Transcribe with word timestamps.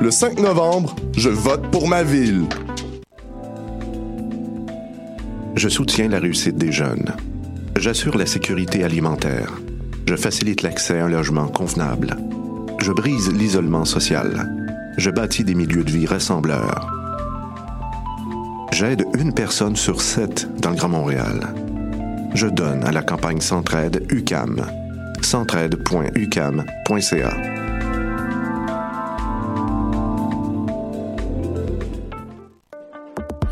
Le 0.00 0.12
5 0.12 0.38
novembre, 0.38 0.94
je 1.16 1.28
vote 1.28 1.72
pour 1.72 1.88
ma 1.88 2.04
ville. 2.04 2.44
Je 5.56 5.68
soutiens 5.68 6.06
la 6.08 6.20
réussite 6.20 6.56
des 6.56 6.70
jeunes. 6.70 7.16
J'assure 7.76 8.16
la 8.16 8.26
sécurité 8.26 8.84
alimentaire. 8.84 9.50
Je 10.06 10.14
facilite 10.14 10.62
l'accès 10.62 11.00
à 11.00 11.06
un 11.06 11.08
logement 11.08 11.48
convenable. 11.48 12.16
Je 12.80 12.92
brise 12.92 13.32
l'isolement 13.32 13.84
social. 13.84 14.48
Je 14.98 15.10
bâtis 15.10 15.42
des 15.42 15.56
milieux 15.56 15.82
de 15.82 15.90
vie 15.90 16.06
rassembleurs. 16.06 16.88
J'aide 18.70 19.04
une 19.18 19.34
personne 19.34 19.74
sur 19.74 20.00
sept 20.00 20.48
dans 20.60 20.70
le 20.70 20.76
Grand 20.76 20.90
Montréal. 20.90 21.52
Je 22.34 22.46
donne 22.46 22.84
à 22.84 22.92
la 22.92 23.02
campagne 23.02 23.40
Centraide 23.40 24.06
UCAM. 24.10 24.64
centraide.ucam.ca. 25.22 27.67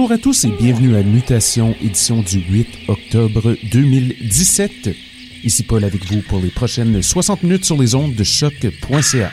Bonjour 0.00 0.12
à 0.14 0.18
tous 0.18 0.46
et 0.46 0.50
bienvenue 0.50 0.96
à 0.96 1.02
Mutation, 1.02 1.76
édition 1.82 2.22
du 2.22 2.38
8 2.38 2.88
octobre 2.88 3.54
2017. 3.70 4.96
Ici 5.44 5.62
Paul 5.62 5.84
avec 5.84 6.06
vous 6.06 6.22
pour 6.22 6.40
les 6.40 6.48
prochaines 6.48 7.02
60 7.02 7.42
minutes 7.42 7.66
sur 7.66 7.76
les 7.76 7.94
ondes 7.94 8.14
de 8.14 8.24
choc.ca. 8.24 9.30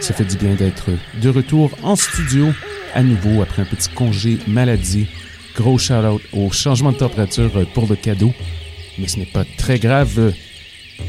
Ça 0.00 0.12
fait 0.12 0.26
du 0.26 0.36
bien 0.36 0.54
d'être 0.54 0.90
de 1.22 1.30
retour 1.30 1.70
en 1.82 1.96
studio 1.96 2.48
à 2.92 3.02
nouveau 3.02 3.40
après 3.40 3.62
un 3.62 3.64
petit 3.64 3.88
congé 3.88 4.36
maladie. 4.46 5.06
Gros 5.54 5.78
shout-out 5.78 6.20
au 6.34 6.50
changement 6.50 6.92
de 6.92 6.98
température 6.98 7.66
pour 7.72 7.86
le 7.86 7.96
cadeau. 7.96 8.34
Mais 8.98 9.08
ce 9.08 9.18
n'est 9.18 9.24
pas 9.24 9.46
très 9.56 9.78
grave. 9.78 10.34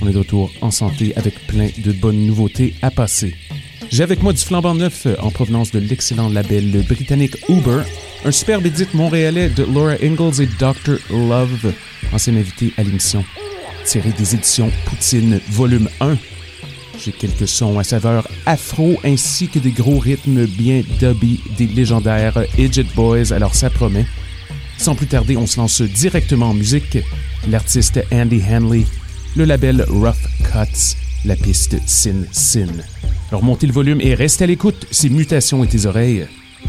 On 0.02 0.08
est 0.08 0.14
de 0.14 0.20
retour 0.20 0.50
en 0.62 0.72
santé 0.72 1.12
avec 1.18 1.46
plein 1.46 1.68
de 1.78 1.92
bonnes 1.92 2.26
nouveautés 2.26 2.74
à 2.82 2.90
passer. 2.90 3.36
J'ai 3.90 4.04
avec 4.04 4.24
moi 4.24 4.32
du 4.32 4.40
flambant 4.40 4.76
neuf 4.76 5.08
en 5.20 5.30
provenance 5.30 5.72
de 5.72 5.80
l'excellent 5.80 6.30
label 6.30 6.86
britannique 6.88 7.36
Uber, 7.50 7.82
un 8.26 8.32
superbe 8.32 8.66
édite 8.66 8.94
montréalais 8.94 9.50
de 9.50 9.64
Laura 9.64 9.96
Ingalls 10.02 10.42
et 10.42 10.48
Dr. 10.48 10.98
Love, 11.10 11.74
ancien 12.12 12.36
invité 12.36 12.74
à 12.78 12.84
l'émission, 12.84 13.24
tiré 13.86 14.10
des 14.18 14.36
éditions 14.36 14.72
Poutine 14.86 15.40
Volume 15.50 15.90
1. 16.02 16.18
J'ai 17.04 17.12
quelques 17.12 17.48
sons 17.48 17.78
à 17.78 17.84
saveur 17.84 18.28
afro 18.46 19.00
ainsi 19.04 19.48
que 19.48 19.60
des 19.60 19.72
gros 19.72 20.00
rythmes 20.00 20.46
bien 20.46 20.82
dubby 21.00 21.42
des 21.58 21.68
légendaires 21.68 22.44
Idiot 22.58 22.86
Boys, 22.96 23.32
alors 23.32 23.56
ça 23.56 23.70
promet. 23.70 24.06
Sans 24.78 24.96
plus 24.96 25.08
tarder, 25.08 25.38
on 25.38 25.48
se 25.48 25.60
lance 25.60 25.82
directement 25.82 26.50
en 26.50 26.54
musique. 26.54 26.98
L'artiste 27.50 28.00
Andy 28.12 28.42
Hanley, 28.50 28.86
le 29.36 29.46
label 29.46 29.86
Rough 29.90 30.16
Cuts, 30.44 30.96
la 31.26 31.36
piste 31.36 31.78
Sin 31.86 32.26
Sin. 32.32 32.68
Alors 33.30 33.44
montez 33.44 33.68
le 33.68 33.74
volume 33.74 34.02
et 34.02 34.16
restez 34.16 34.46
à 34.46 34.48
l'écoute, 34.48 34.88
c'est 34.92 35.10
Mutations 35.10 35.64
et 35.64 35.68
tes 35.68 35.86
oreilles 35.86 36.28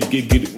get 0.00 0.10
get 0.10 0.28
get 0.28 0.42
it. 0.42 0.53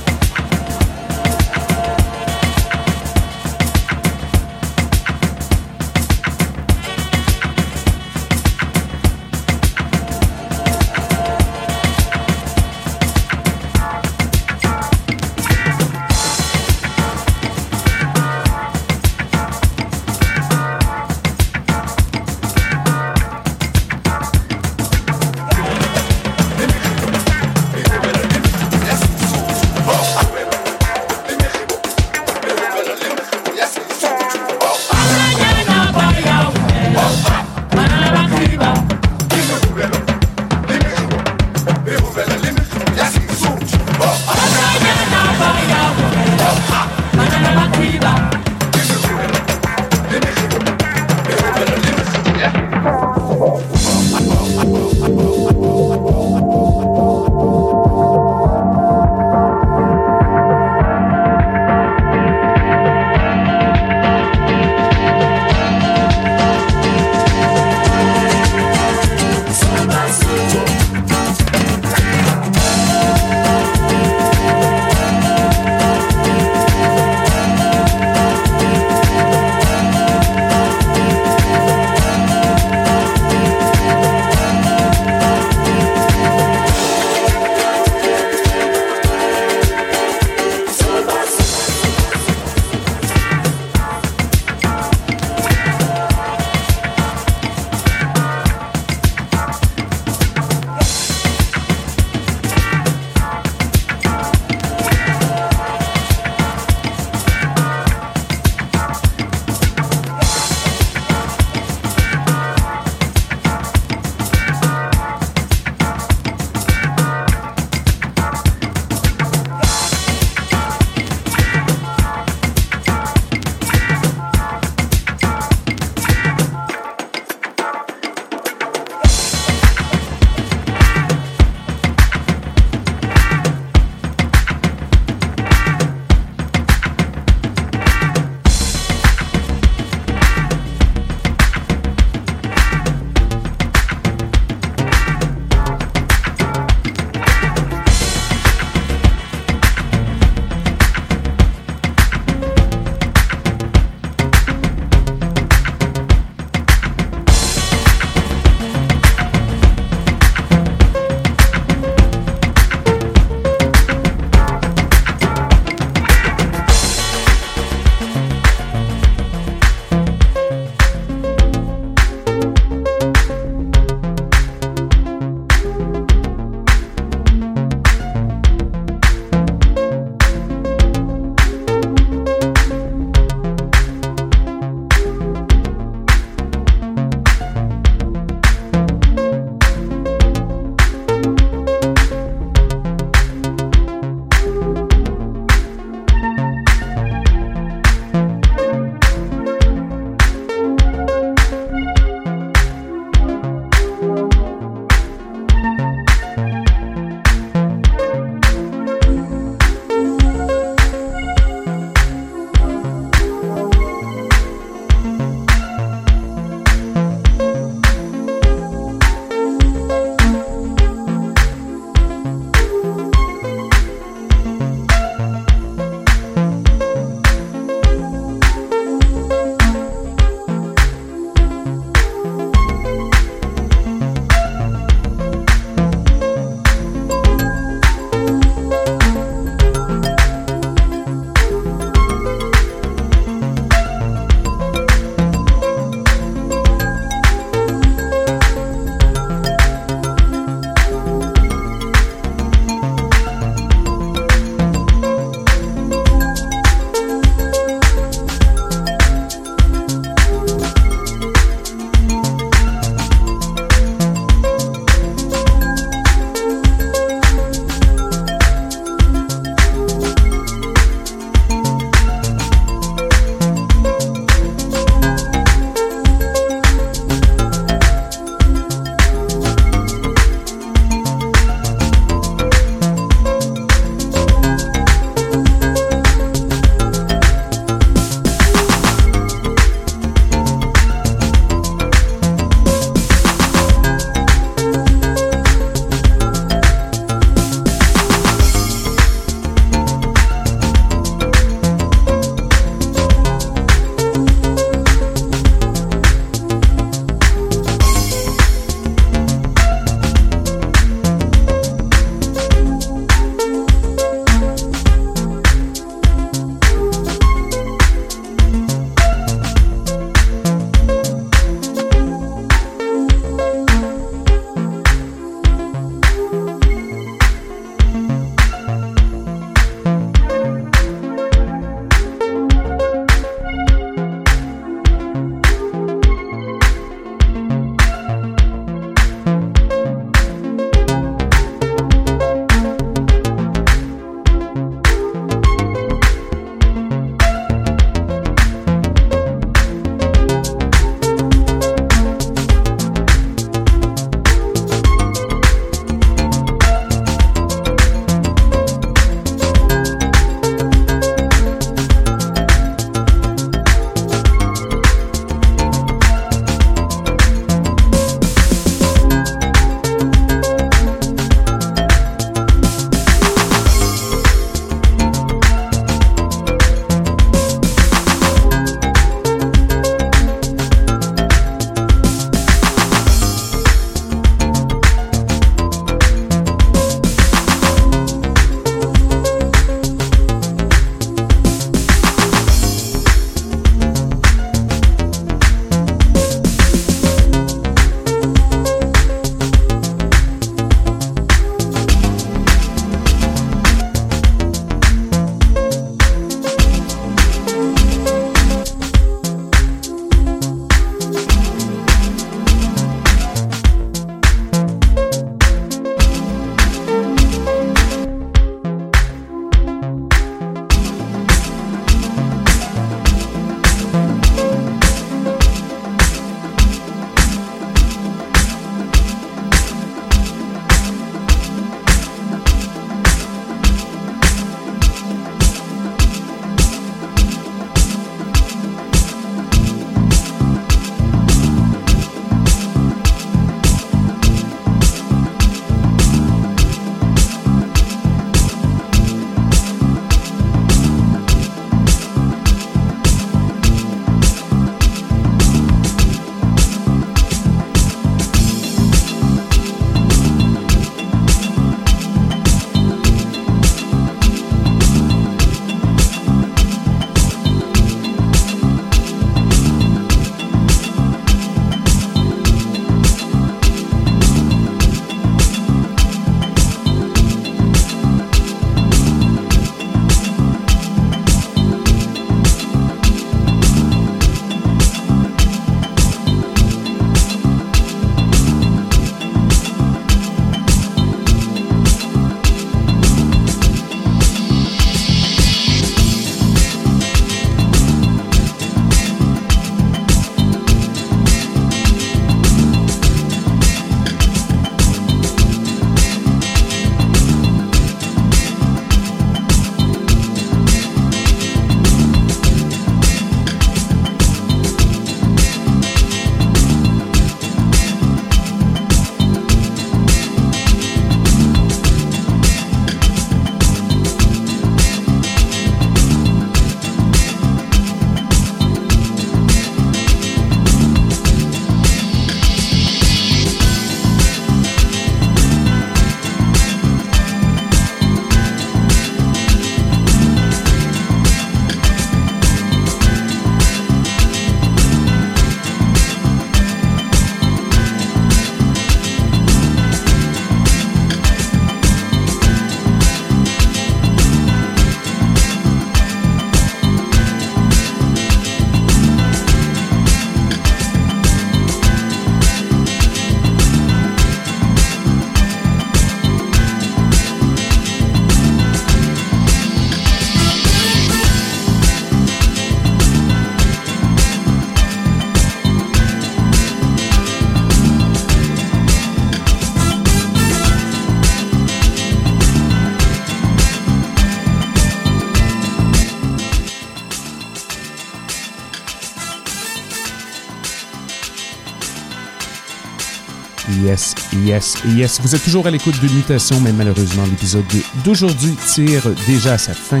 Yes, 594.56 594.78
yes. 594.86 595.20
Vous 595.20 595.34
êtes 595.34 595.44
toujours 595.44 595.66
à 595.66 595.70
l'écoute 595.70 596.00
de 596.00 596.08
Mutation, 596.08 596.58
mais 596.62 596.72
malheureusement, 596.72 597.24
l'épisode 597.26 597.66
d'aujourd'hui 598.06 598.56
tire 598.66 599.02
déjà 599.26 599.52
à 599.52 599.58
sa 599.58 599.74
fin. 599.74 600.00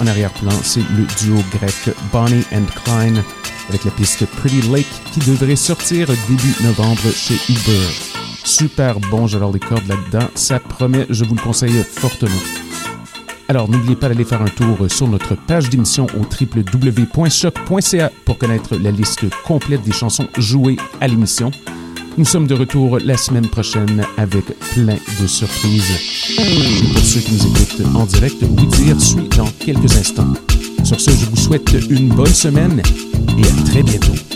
En 0.00 0.06
arrière-plan, 0.06 0.54
c'est 0.62 0.80
le 0.80 1.04
duo 1.20 1.44
grec 1.52 1.94
Bonnie 2.10 2.46
and 2.50 2.64
Klein 2.82 3.22
avec 3.68 3.84
la 3.84 3.90
piste 3.90 4.24
Pretty 4.24 4.62
Lake 4.72 4.86
qui 5.12 5.20
devrait 5.20 5.54
sortir 5.54 6.08
début 6.30 6.54
novembre 6.62 7.02
chez 7.14 7.34
Uber. 7.50 7.86
Super 8.42 9.00
bon, 9.00 9.26
j'adore 9.26 9.52
les 9.52 9.60
cordes 9.60 9.86
là-dedans. 9.86 10.30
Ça 10.34 10.60
promet, 10.60 11.04
je 11.10 11.26
vous 11.26 11.34
le 11.34 11.42
conseille 11.42 11.84
fortement. 11.84 12.32
Alors, 13.48 13.68
n'oubliez 13.68 13.96
pas 13.96 14.08
d'aller 14.08 14.24
faire 14.24 14.40
un 14.40 14.48
tour 14.48 14.78
sur 14.88 15.08
notre 15.08 15.34
page 15.34 15.68
d'émission 15.68 16.06
au 16.18 16.20
www.choc.ca 16.20 18.10
pour 18.24 18.38
connaître 18.38 18.76
la 18.76 18.90
liste 18.90 19.26
complète 19.44 19.82
des 19.82 19.92
chansons 19.92 20.26
jouées 20.38 20.78
à 21.02 21.06
l'émission. 21.06 21.50
Nous 22.16 22.24
sommes 22.24 22.46
de 22.46 22.54
retour 22.54 22.98
la 23.04 23.16
semaine 23.16 23.48
prochaine 23.48 24.06
avec 24.16 24.44
plein 24.72 24.96
de 25.20 25.26
surprises. 25.26 25.98
Pour 26.92 27.02
ceux 27.02 27.20
qui 27.20 27.32
nous 27.32 27.46
écoutent 27.46 27.96
en 27.96 28.06
direct, 28.06 28.36
oui 28.40 28.66
dire 28.68 29.00
suit 29.00 29.28
dans 29.36 29.48
quelques 29.58 29.96
instants. 29.96 30.34
Sur 30.84 31.00
ce, 31.00 31.10
je 31.10 31.26
vous 31.26 31.36
souhaite 31.36 31.72
une 31.90 32.08
bonne 32.10 32.26
semaine 32.26 32.80
et 33.36 33.42
à 33.42 33.64
très 33.64 33.82
bientôt. 33.82 34.33